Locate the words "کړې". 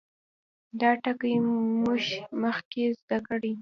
3.27-3.51